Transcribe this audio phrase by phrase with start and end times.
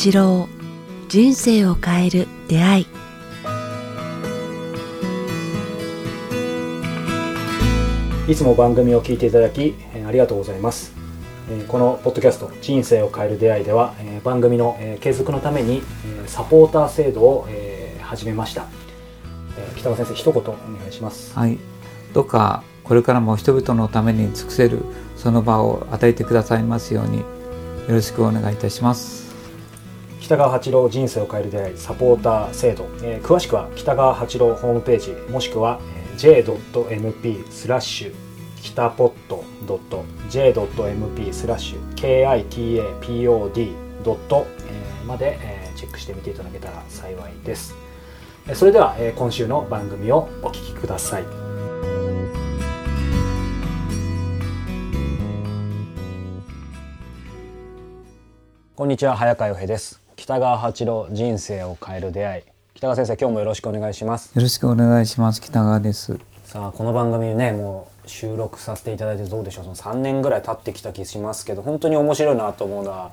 [0.00, 0.48] 八郎
[1.08, 2.86] 人生を変える出会い。
[8.28, 10.92] いつも番組を聞いていただきえーありがとうございます。
[11.50, 18.66] えーこのポッドキャスト「人生を変える出会い」ではえー番組のえー継続のためにえーサポーター制度をえー始めました。
[19.58, 20.54] えー北川先生一言お願
[20.88, 21.36] いします。
[21.36, 21.58] はい、
[22.12, 24.78] どうかこれからも人々のために尽くせる
[25.16, 27.24] その場を与えてくださいますようによ
[27.88, 29.27] ろしくお願いいたします。
[30.20, 35.80] 北川八郎人生を変える出会いサポーター制度、えー詳しくは北川八郎ホームページもしくは
[36.16, 38.14] j.mp スラッシュ
[38.60, 39.44] 北ポット
[40.28, 43.72] .j.mp スラッシュ kitapod
[44.04, 44.46] ドット
[45.06, 45.38] まで
[45.76, 47.74] チェックしてみていただけたら幸いです。
[48.54, 51.24] それでは今週の番組をお聞きください。
[58.74, 60.07] こんにちは早川洋平です。
[60.18, 62.42] 北川八郎人生を変える出会い
[62.74, 65.40] 北川先生今日もよろしくお願いしますよろしくお願いします。
[65.40, 66.18] 北川です。
[66.42, 73.12] さあこの番組ねもう収録させていただいてどうでしょうその3年ぐらい経ってきた気しますけど本当に面白いなと思うのは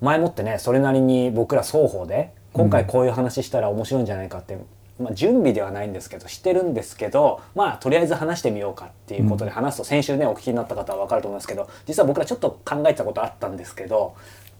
[0.00, 4.56] 前もってねそれなりに僕ら双方で今回こういう話したら面白いんじゃないかって、
[4.98, 14.14] まあ、準備ではないんですけど知ってるんですけどまあとりあえず話してみようかっていうことで話すと、先週ねお聞きになった方は分かると思いますけど実は僕らちょっと考えてたことあったんですけど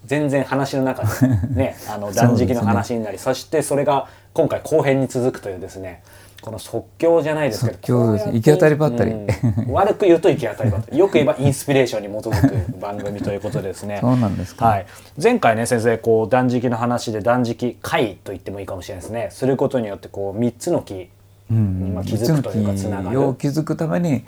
[0.05, 6.03] 全然話の中でね あの断食の話になりそ,、してそれが今回後編に続くというですね
[6.45, 9.13] この即興じゃないですけど即興です行き当たりばったり。
[9.13, 9.27] うん。
[9.73, 10.99] 悪く言うと行き当たりばったり。
[11.01, 13.97] よく言えばインスピレーションに基づく番組ということでですね。
[14.03, 14.67] そうなんですか。
[14.67, 14.87] はい、
[15.21, 19.29] 前回ね先生こう断食の話で断食会と言ってもいいかもしれないですね。
[19.31, 21.09] することによってこう3つの木
[21.49, 23.23] にまあ気づくというかつながる。
[23.23, 24.27] を気づくために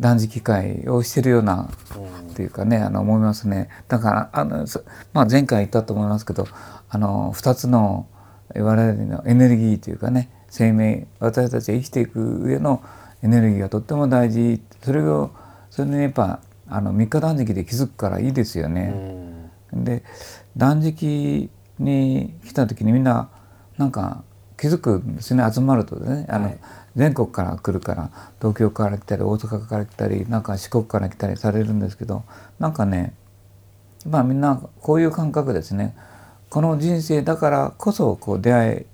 [0.00, 1.68] 断食会をしてるような、
[2.30, 3.68] っていうかねあの思いますね。
[3.88, 6.48] だからあの、そまあ、前回言ったと思いますけど
[6.88, 8.06] あの2つの
[8.54, 12.82] 我々のエネルギーというかね生命私たちが生きていく上の
[13.22, 14.60] エネルギーがとっても大事。
[14.82, 15.30] それを
[15.70, 18.92] それにやっぱあの3日断食で気づくからいいですよね。
[19.72, 20.02] で
[20.56, 23.30] 断食に来た時にみんな
[23.76, 24.22] なんか
[24.58, 26.26] 気づくんですね集まるとね。
[26.28, 26.58] あの、はい。
[26.96, 28.10] 全国から来るから
[28.40, 32.24] 東京から来たり大阪から来たりなんか四国から来たりされるんですけど
[32.58, 33.14] なんかね
[34.04, 35.94] まあみんなこういう感覚ですね。
[36.50, 38.86] この人生だからこそこう出会え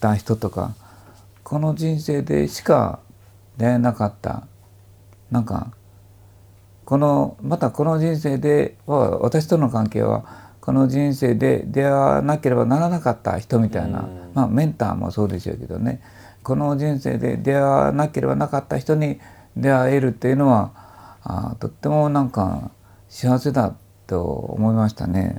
[0.00, 0.74] た人とか
[1.44, 2.98] この人生でしか
[3.58, 4.46] 出会えなかった。
[5.30, 5.72] なんか
[6.84, 10.24] このまたこの人生では私との関係は
[10.60, 14.32] この人生で出会わなければならなかった人みたいな、うん。
[14.34, 16.00] まあメンターもそうでしょうけどね。
[16.42, 19.20] この人生で出会わなければなかった人に
[19.56, 20.72] 出会えるっていうのは
[21.22, 22.70] あーとってもなんか
[23.08, 23.74] 幸せだ
[24.06, 25.36] と思いましたね。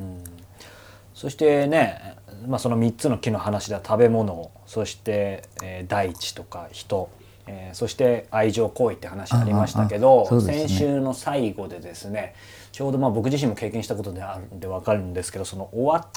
[1.14, 2.15] そしてね、
[2.48, 7.10] まあ、その3つの木の話では食べ物そして、えー大地とか人、
[7.48, 10.42] えーそして愛情行為って話ありましたけど、ね。
[10.42, 12.36] 先週の最後でですね
[12.72, 16.10] ちょうどまあ僕自身も経験したことであるんで分かるんですけどその終わっ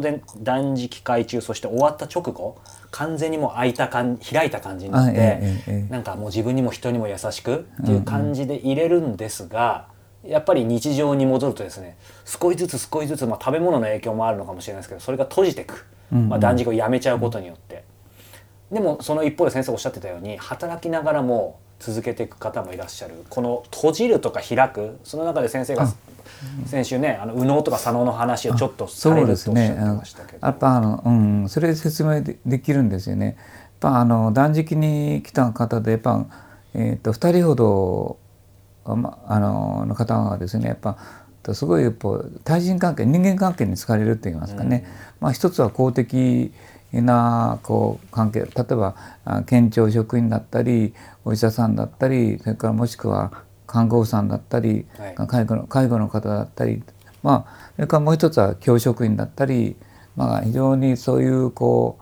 [0.00, 2.58] で断食会中そして終わった直後
[2.90, 5.86] 完全にもう開いた感開いた感じになって、あええ。
[5.90, 9.88] なんかもう自分にも人にも優しくっていう感じで入れるんですが、
[10.24, 17.84] やっぱり日常に戻るとですね少しずつ少しずつ、まあ、食べ物の影響もあるのかもしれないですけどそれが閉じていく、まあ、断食をやめちゃうことによって、
[18.70, 25.88] でもその一方で先生おっしゃってたように働きながらも続けていく方もいらっしゃるこの閉じるとか開くその中で先生が
[26.66, 29.78] 先週ねあの右脳とか左脳の話をちょっとされそうるとおっしゃってですね。
[29.80, 30.46] あのましたけど。
[30.46, 33.26] やっぱあのうんそれで説明でできるんですよね。
[33.26, 33.36] やっ
[33.80, 36.26] ぱあの断食に来た方でやっぱ
[36.74, 38.27] えっ、と二人ほどあ
[38.96, 40.98] まあのの方がですねやっぱ
[41.54, 44.86] すごいやっぱ対人関係人間関係に疲れるって言いますかね。
[45.20, 46.52] まあ一つは公的
[46.92, 50.94] なこう関係例えばあ県庁職員だったり
[51.24, 53.32] お医者さんだったりそれからもしくは
[53.66, 55.14] 看護婦さんだったり、はい。
[55.26, 56.82] 介護の介護の方だったり
[57.22, 59.76] まあそれからもう一つは教職員だったり、
[60.16, 61.98] まあ、非常にそういうこ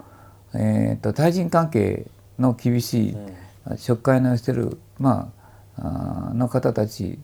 [0.54, 2.06] う、えー、と対人関係
[2.38, 3.16] の厳しい、
[3.76, 5.35] 職会のしてる、まあ、
[5.78, 7.18] の方たち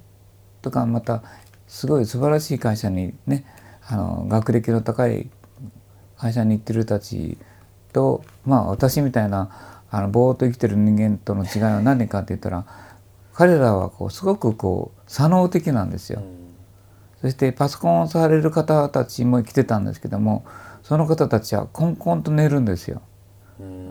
[0.61, 1.23] とかまた
[1.67, 3.45] すごい素晴らしい会社にね
[3.87, 5.31] あの学歴の高い
[6.17, 7.39] 会社に行ってる人たち
[7.93, 12.67] とまあ私みたいなあのぼーっと生きてる人間との違いは何かって言ったら
[13.35, 16.23] 彼らはこうすごくこう左脳的なんですよ。
[17.21, 20.45] そしてパソコンをされる方たちも来てたんですけども
[20.83, 23.03] その方たちはコンコンと寝るんですよ。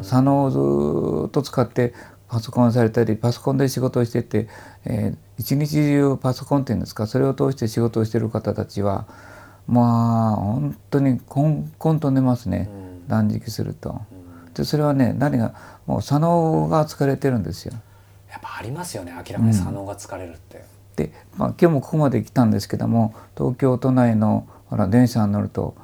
[0.01, 1.93] 左脳をずーっと使って
[2.31, 4.47] パソコンをされたりパソコンで仕事をしてて、
[4.85, 9.07] えー一日中パソコンっていうんですかそれを通して仕事をしてる方たちは
[9.65, 13.07] まあ本当にこんこんと寝ますね、うん。
[13.07, 14.01] 断食すると。
[14.45, 14.53] うん。
[14.53, 15.55] でそれはね何が
[15.87, 17.73] もう左脳が疲れてるんですよ。
[18.29, 20.63] やっぱありますよね明らかに左脳が疲れるって、
[20.95, 25.75] で、まあ、今日もここまで来たんですけども東京都内のほら電車に乗ると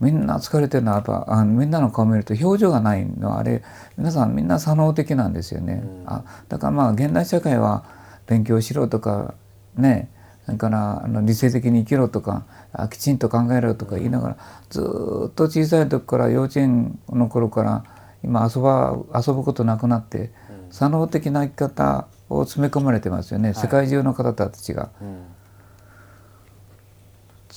[0.00, 3.62] みんな疲れてるのはやっぱあみんなの顔見ると表情がないのはあれ
[3.96, 5.82] 皆さんみんな左脳的なんですよね。
[5.84, 6.02] うん。
[6.06, 7.84] あだからまあ現代社会は
[8.26, 9.34] 勉強しろとか
[9.76, 10.10] ね
[10.46, 14.36] それからあの理性的に生きろとかあきちんと考えろとか言いながら
[14.70, 17.84] ずーっと小さい時から幼稚園の頃から
[18.22, 20.30] 今遊ば遊ぶことなくなって
[20.70, 23.54] 左脳的な生き方を詰め込まれてますよね、い。
[23.54, 24.90] 世界中の方たちが。
[25.00, 25.37] うん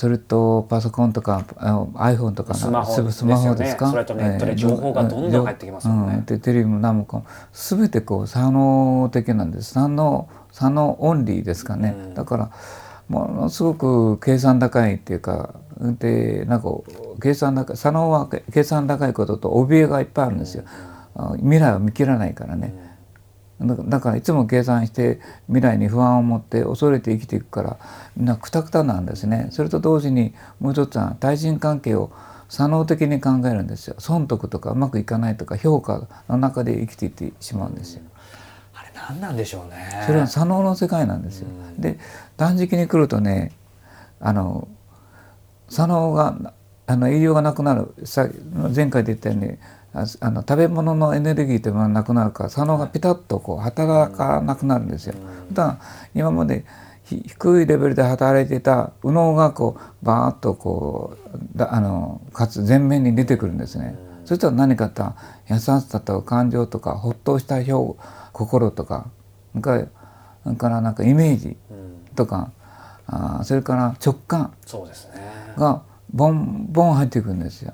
[0.02, 3.86] それとパソコンとかあの iPhone とかのスマホすスマホですか？
[3.86, 6.16] ねそれとネットで情報がどんどん入ってきますもんね。
[6.16, 9.74] うんでテレビも何もかも全てこう左脳的なんです。
[9.74, 12.14] 左脳左脳オンリーですかね、うん。
[12.16, 12.52] だから
[13.10, 15.54] ものすごく計算高いっていうか
[16.00, 16.70] でなんか
[17.22, 20.64] 計算高い左脳は計算高いことと怯えがいっぱいあるんですよ、
[21.16, 22.91] あ未来を見切らないからね、
[23.62, 27.78] だだからいつも計算して未来に不安を持って恐れて生きていくから
[28.18, 29.50] みんなくたくたなんですね。
[29.52, 32.12] それと同時にもう一つは対人関係を
[32.50, 33.96] 左脳的に考えるんですよ。
[34.00, 38.02] 損得とかうまくいかないとか評価の中で生きていってしまうんですよ。
[38.74, 40.04] あれ何なんでしょうね。
[40.06, 41.48] それは左脳の世界なんですよ。
[41.78, 42.00] で
[42.38, 43.52] 断食に来るとね
[44.20, 44.68] あの
[45.70, 46.36] 左脳が
[46.88, 47.94] あの栄養がなくなる。
[48.06, 48.28] さ
[48.76, 49.58] 前回で言ったように
[49.94, 55.16] ああの食べ物のエネルギーというものがなくなるから左脳がピタッとこう働かなくなるんですよ。
[55.50, 55.80] 普段
[56.16, 56.66] 今まで
[57.04, 63.96] ひ低いレベルで働いていた右脳がこうバーッとこうだあのかつ前面に出てくるんですね。
[64.24, 65.12] そしたら何かと
[65.50, 68.00] 優しさと感情とかほっとした表
[68.32, 69.08] 心とか
[69.62, 72.52] それからなんかイメージうんとか
[73.08, 74.54] あーそれから直感
[75.58, 75.82] が
[76.14, 77.74] ボンボン入ってくるんですよ。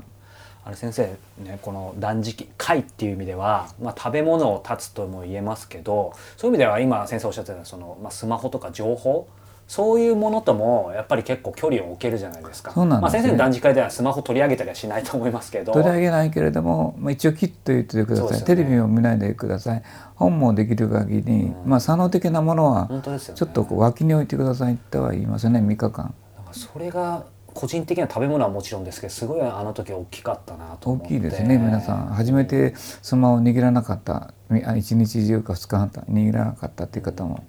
[0.67, 9.29] あれ先生ねこの断食会っていう意味では、まあ、食べ物を断つとも言えますけどそういう意味では今先生おっしゃってたその、まあ、スマホとか情報
[9.65, 12.71] そういうものともやっぱり結構距離を置けるじゃないですか。
[12.71, 13.19] そうなんですね。
[13.19, 15.73] まあ、先生の断食会ではスマホ取り上げたりはしないと思いますけど。
[15.73, 18.45] 取り上げないけれども、まあ、一応きっと言ってください、ね。
[18.45, 19.83] テレビを見ないでください。
[20.15, 21.55] 本もできる限り、うん。
[21.65, 23.39] まあ左脳的なものは本当ですよね。
[23.39, 26.15] ちょっとこう脇に置いてくださいっては言いますね3日間。
[26.37, 27.25] なんかそれが
[27.57, 31.07] 個人的な食べ物はもちろんですけどすごいあの時大きかったなと大思って。
[31.15, 32.07] きいですね皆さん。
[32.09, 34.31] 初めてスマホを握らなかった。
[34.77, 37.43] 一日中か2日半握らなかったっていう方も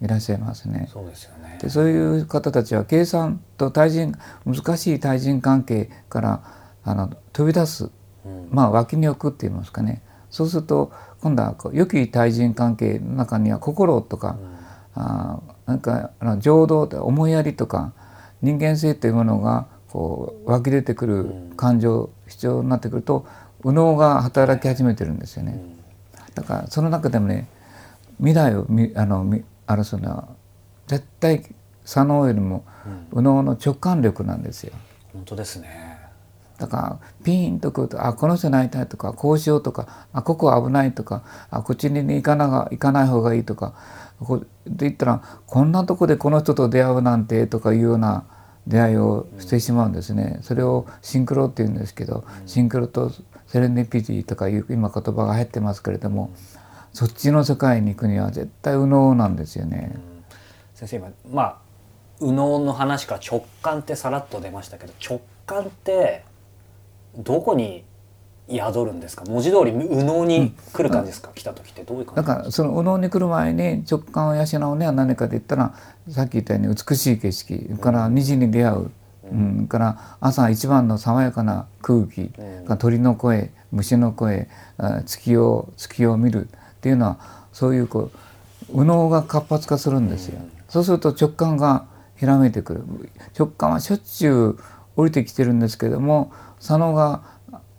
[0.00, 0.88] いらっしゃいますね。
[0.92, 1.58] そうですよね。
[1.62, 6.42] でそういう方たちは計算と対人難しい対人関係から
[6.82, 7.88] あの飛び出す
[8.24, 8.48] うん。
[8.50, 10.02] まあ脇に置くって言いますかね。
[10.28, 14.36] そうすると今度はこう良き対人関係の中には心とか、
[14.94, 17.92] あーなんかあの情動思いやりとか
[18.42, 23.26] 人間性というものがこう湧き出てくる感情必要になってくると
[23.64, 25.52] 右脳が働き始めてるんですよね。
[25.52, 25.82] うん
[26.34, 27.46] だからその中でもね
[28.18, 30.28] 未来を見あの見争うのは
[30.86, 31.44] 絶対
[31.84, 32.64] 左脳よりも
[33.10, 34.72] 右脳の直感力なんですよ。
[35.12, 35.91] 本当ですね
[36.58, 43.74] だからピーンとくるとあこの人に会いたいとかこうしようとかあここは危ないとかあこっちに行かなが行かない方がいいとか
[44.20, 48.24] こうって言ったらこんなとこでこの人と出会うなんてとかいうような
[48.66, 50.38] 出会いをしてしまうんですね。
[50.42, 53.10] それをシンクロって言うんですけどシンクロと
[53.46, 56.30] セレンディピティとかいう今言葉が入ってますけれども
[56.92, 59.96] そっちの世界に行くには絶対右脳なんですよね。
[60.74, 61.56] 先生今まあ
[62.20, 66.24] 右脳の話から直感ってさらっと出ましたけど直感って
[67.16, 67.84] どこに
[68.50, 69.24] 宿るんですか？
[69.24, 72.28] 文字通り右脳に来る感じですか、来た時ってどういう感じ？
[72.28, 75.74] だからその右脳に来る前に直感を養うには何かと言ったら
[76.10, 78.90] さっき言ったように美しい景色から虹に出会う、
[79.30, 82.64] うん、それから朝一番の爽やかな空気、うん。
[82.64, 90.40] が鳥の声虫の声あ月を月を見るっていうのはそういうこう右脳が活発化するんですよ。
[90.68, 92.84] そうすると直感がひらめいてくる。
[93.38, 94.58] 直感はしょっちゅう
[94.96, 97.24] 降りてきてるんですけども左脳が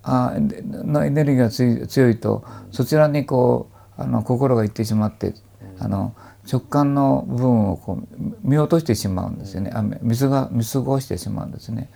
[0.04, 5.34] あのエネルギーが強いとそちらにこうあの心がいってしまって、
[5.80, 6.13] あの
[6.52, 8.06] 直感の部分をこう
[8.42, 11.90] 見落としてしまうんですよね、あ見過が見過ごしてしまうんですね。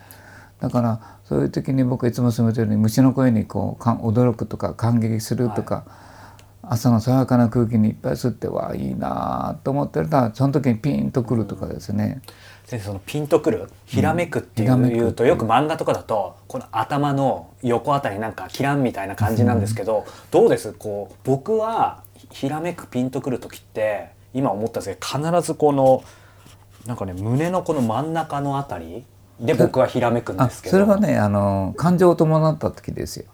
[0.62, 5.86] だからそういう時に僕いつも勧めてるように虫の声にこうかん驚くとか感激するとか、
[6.70, 12.22] 朝の爽やかな空気にいっぱい吸ってわあいいなあと思ってるとその時にピンとくるとかですね。
[12.66, 20.74] 先生そのピンとくるひらめくっていう,、とよく漫画とかだとこの頭の横あたりになんかキランみたいな感じなんですけど、どうです？
[20.74, 26.04] こう僕はひらめくピンとくる時って今思ったんですけど必ずこの
[26.86, 29.06] なんかね胸のこの真ん中のあたり
[29.40, 30.72] で僕はひらめくんあですけど。
[30.72, 33.26] それはねあの感情を伴った時ですよ。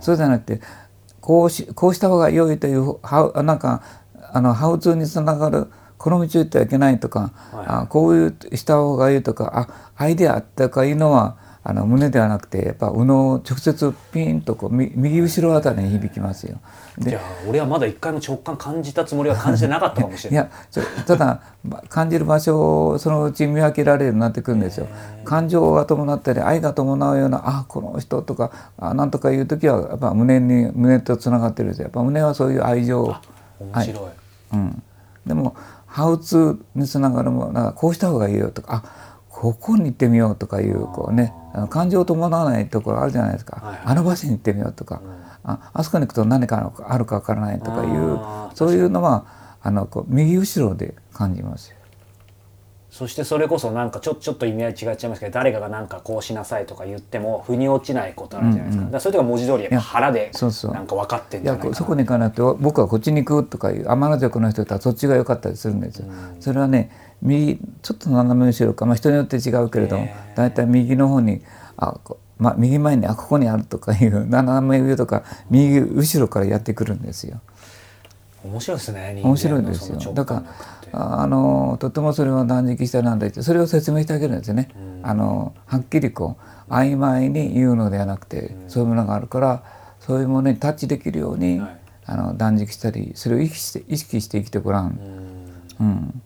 [0.00, 0.60] そうじゃなくて
[1.28, 3.82] こうしこうした方が良いというはなんか
[4.32, 5.66] あのハウツーにつながる
[5.98, 7.66] この道を行ってはいけないとか、はい。
[7.66, 11.36] あこういうした方がいいとかあアイデアとかいうのは
[11.68, 16.58] あの胸ではなくてやっぱ右脳直接ピンとこうみ右後ろあたりに響きますよ。
[16.96, 24.86] でじゃあ俺はまだ一回も直感感じたつもりは感じてなかったかもしれないいやそただま感じる場所をそのうち見分けられるようになってくるんですよ。
[25.26, 31.84] 感情が伴ったり愛が伴うようなあこの人とかあなんとかいう時はやっぱ胸に胸とつながってるんですよ。
[31.84, 33.14] やっぱ胸はそういう愛情を
[33.60, 34.10] 面白い、
[34.54, 34.82] うん、
[35.26, 39.07] でもハウツーにつながるものなんかこうした方がいいよとかあ
[39.40, 43.82] ここに行ってみようとかいうこうねあの感情を伴わないところあるじゃないですか、はいはい。
[43.84, 45.00] あの場所に行ってみようとか、
[45.44, 48.18] ああそこに行くと何かあるかわからないとかいう
[48.56, 49.26] そういうのは
[49.62, 51.77] あのこう右後ろで感じますよ。
[52.90, 60.72] そしてそれこそなんかちょちょっと意味合い違っちゃいますけど誰かがなんかこうしなさいとか言っても腑に落ちないことあるじゃないですか,、だからそれとか文字通り腹でそうそう。
[60.72, 61.74] なんか分かってんいじゃないかな。
[61.74, 66.06] そこに行かなくて僕はこっちに行くとかいう天の弱の人だったらそっちが良かったりするんですよ。
[66.40, 66.90] それはね
[67.20, 71.42] 右ちょっと斜め後ろか、まあ、人によって違うけれども大体右の方に
[71.76, 77.40] あこまあ、右前にあここにあるとかいう斜め上とか右後ろからやってくるんですよ。
[78.44, 79.98] 面白いですね面白いですよ。
[80.14, 80.44] だか
[80.92, 84.70] らああのとてもそれは断食したなんだってそれを説明してあげるんですよね。
[85.02, 86.36] あのはっきりこ
[86.68, 89.62] う曖昧に言うのではなくて、そういうものがあるから
[90.00, 91.78] そういうものにタッチできるように、はい。
[92.10, 94.98] あの断食したりそれを意識して意識して生きてごらん。
[95.78, 96.22] うん。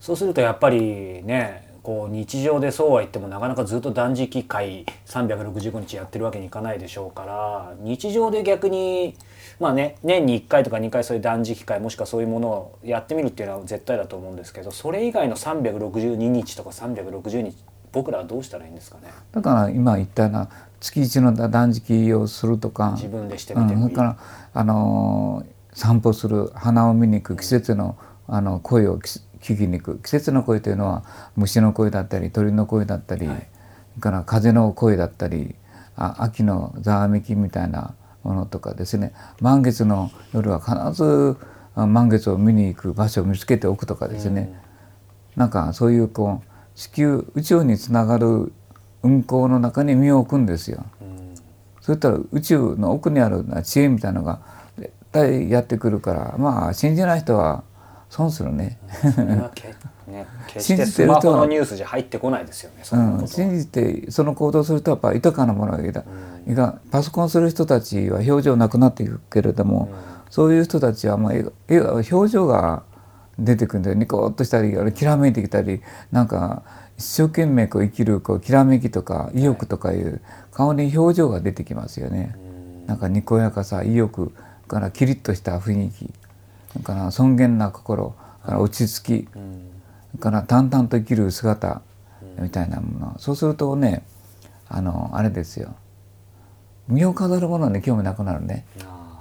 [0.00, 9.14] そうするとやっぱりねこう日常でそうは言ってもなかなかずっと断食会365日やってるわけにいかないでしょうから日常で逆に
[9.58, 17.56] まあね年に1回とか2回そういう断食会もしくはそういうものをやってみるっていうのは絶対だと思うんですけどそれ以外の362日とか360日
[17.92, 19.08] 僕らはどうしたらいいんですかね？
[19.32, 20.48] だから今言ったような
[20.80, 24.18] 月一の断食をするとか自分でしてうん、みてもいい、それから
[24.54, 27.96] あのー散歩する花を見に行く季節の
[28.26, 29.98] あの声をき聞きに行く。
[29.98, 31.04] 季節の声というのは
[31.36, 33.36] 虫の声だったり鳥の声だったり、はい。
[33.36, 33.42] そ
[33.96, 35.54] れから風の声だったり
[35.96, 39.12] あ秋のざわめきみたいなものとかですね。
[39.40, 41.36] 満月の夜は必ず
[41.74, 44.52] あ満月を見に行く場所を見つけておくとかですね、
[45.36, 48.52] なんかそういうこう地球宇宙につながる
[49.02, 50.84] 運行の中に身を置くんですよ。
[51.00, 51.34] うん。
[51.80, 54.40] そういったら宇宙の奥にある知恵みたいなのが
[54.78, 57.64] 絶対やってくるからまあ信じない人は
[58.10, 58.78] 損するね。
[60.06, 66.04] ね、決してスマホのニュースじゃ入ってこないですよねうん、信じてその行動するとやっぱ豊かなものがいた、
[66.48, 69.88] いかパソコンする人たちは表情なくなっていくけれども、
[70.28, 72.82] そういう人たちはまあええ表情が
[73.38, 76.64] 出てくるんだよニコッとしたりあれきらめいてきたりなんか
[76.98, 80.20] 一生懸命こう生きるこうきらめきとか意欲とかいう
[80.52, 82.36] 顔に表情が出てきますよね。
[82.86, 84.32] なんかにこやかさ意欲
[84.66, 86.06] からキリッとした雰囲気。
[86.06, 86.12] だ
[86.82, 89.28] から尊厳な心から落ち着き、
[90.18, 91.82] から淡々と生きる姿
[92.38, 94.02] みたいなもの、そうするとね
[94.68, 95.74] あのあれですよ。
[96.88, 98.64] 身を飾るものに興味なくなるね。
[98.84, 99.18] あ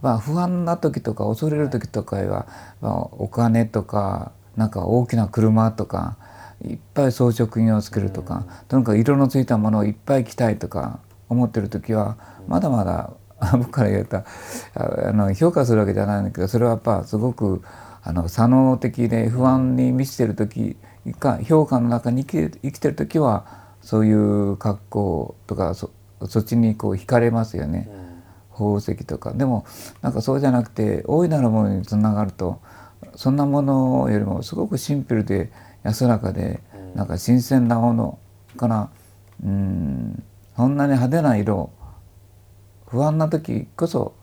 [0.00, 2.46] まあ、不安な時とか恐れる時とかは、
[2.80, 6.16] まあ、お金とかなんか大きな車とか
[6.64, 13.10] いっぱい装飾品をつけるとか、とにかく色のついたものをいっぱい着たいとか思ってる時はまだまだ
[13.52, 14.24] 僕から言った
[14.74, 17.62] ああの評価するわけじゃないんだけどそれはやっぱすごく
[18.02, 20.76] あの左脳的で不安に満ちてる時
[21.18, 23.46] か評価の中に生き生きてる時は
[23.80, 25.90] そういう格好とかそ
[26.26, 27.88] そっちにこう惹かれますよね。
[28.52, 29.32] 宝石とか。
[29.32, 29.64] でも
[30.02, 32.60] なんかそうじゃなくて大いなるものにつながると
[33.14, 35.52] そんなものよりもすごくシンプルで
[35.84, 36.60] 安らかで
[36.94, 38.18] なんか新鮮なもの
[38.56, 38.90] から
[39.44, 40.22] うん。
[40.56, 41.70] そんなに派手な色
[42.90, 44.14] 不安な時こそ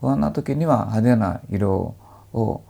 [0.00, 1.94] 不安な時には派手な色
[2.32, 2.62] を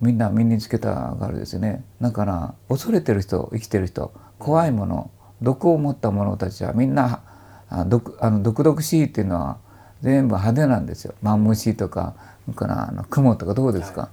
[0.00, 1.84] みんな身につけたがるですね。
[2.00, 5.10] だから恐れてる人生きてる人怖いもの
[5.42, 7.22] 毒を持った者たちはみんな
[7.68, 9.58] あ毒あの毒々しいっていうのは
[10.00, 11.14] 全部派手なんですよ。
[11.22, 12.14] マンムシとか
[12.54, 14.08] からあの雲とかどうですか、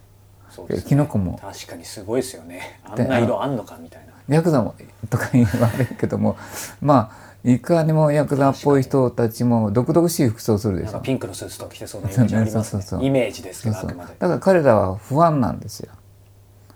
[0.50, 0.90] そうですね。
[0.90, 1.40] キノコも。
[1.42, 2.82] 確かにすごいですよね。
[2.84, 4.36] あでんな色あんのかみたいな。
[4.36, 4.76] ヤクザも
[5.10, 6.36] とか言われるけども
[6.82, 11.00] まあいかにもヤクザっぽい人たちも毒々しい服装をするでしょ。
[11.00, 13.98] ピンクのスーツとか着てそうなイメージありますイメージですけそうそう。
[13.98, 15.92] だから彼らは不安なんですよ。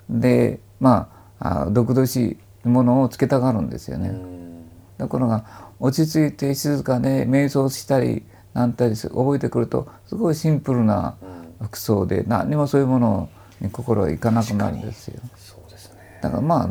[0.09, 4.09] でまああ毒々しいものをつけたがるんですよね。
[4.09, 4.65] うん。
[4.97, 5.43] だから
[5.79, 11.15] 落ち着いて静かで瞑想したりなんたりす覚えてくるとすごいシンプルな
[11.61, 15.19] 服装で何にもそういうものに心がいかなくなるんですよ。
[15.35, 16.19] そうですね。
[16.21, 16.69] だからま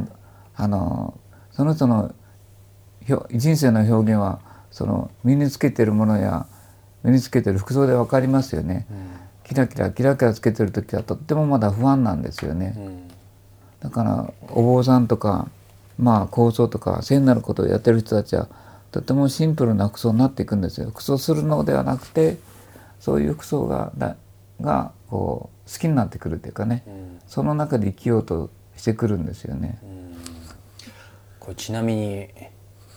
[0.57, 1.19] ああの
[1.51, 2.15] その人の
[3.33, 4.41] 人生の表現は
[4.71, 6.47] その身につけてるものや
[7.03, 8.87] 身につけてる服装で分かりますよね、
[9.45, 13.09] キラキラキラキラつけてる時はとってもまだ不安なんですよね、うん。
[13.81, 15.49] だからお坊さんとか
[15.99, 18.49] まあ構想とか聖なることをやってる人たちは
[18.93, 20.91] とてもシンプルな服装になっていくんですよ。
[20.91, 22.39] 服装するのではなくて
[23.01, 24.17] そういう服装がだ
[24.61, 27.21] がこう好きになってくるっていうかね、ん。
[27.27, 29.79] その中で生きようとしてくるんですよね。
[31.39, 32.29] これちなみに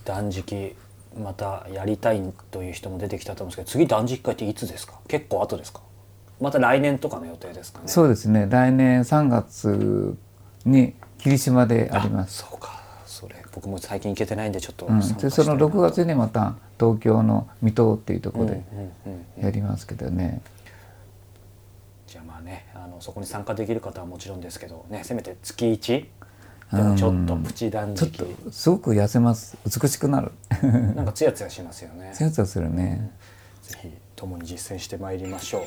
[0.05, 0.75] 断食
[1.21, 4.99] またやりたいという人も出てきたと思うんですけど次断食会っていつですか？
[5.07, 5.81] 結構後ですか？
[6.41, 7.87] また来年とかの予定ですかね？
[7.87, 8.47] そうですね。
[8.49, 10.17] 来年3月
[10.65, 12.39] に霧島であります。
[12.39, 12.81] そうか。
[13.05, 15.53] それ僕も最近行けてないんでちょっとうん、でそのしたいな。
[15.53, 18.79] 6月にまた東京の水戸っていうところでうん
[19.11, 20.41] うんうんやりますけどね、
[22.07, 26.09] じゃあまあねあのそこに参加できる方はもちろんですけどねせめて月1で
[26.81, 29.57] もちょっとプチ断ちょっ食とすごく痩せます。
[29.65, 30.31] 美しくなる。
[30.95, 32.11] なんかツヤツヤしますよね。
[32.13, 33.11] センスするね、
[33.61, 35.61] ぜひ共に実践してまいりましょう。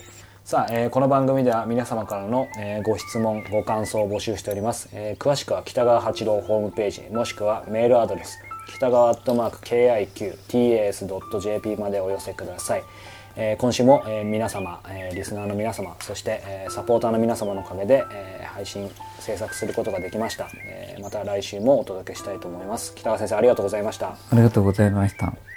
[0.47, 9.59] さあ、えーこの番組では皆様からの、えーご質問ご感想を募集しております、えー詳しくは北川八郎ホームページもしくはメールアドレス北川アットマーク
[10.53, 12.85] KIQTAS.jp までお寄せください、
[13.37, 18.90] えー今週も、えー皆様、えーリスナーの皆様そして、えーサポーターの皆様のおかげで、えー配信
[19.21, 22.95] 制作することができました、えーまた来週もお届けしたいと思います。
[22.95, 24.09] 北川先生ありがとうございました。
[24.09, 25.56] ありがとうございました。